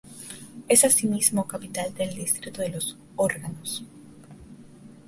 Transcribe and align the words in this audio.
Es 0.67 0.83
asimismo 0.83 1.45
capital 1.45 1.93
del 1.93 2.15
distrito 2.15 2.63
de 2.63 2.69
Los 2.69 2.97
Órganos. 3.17 3.83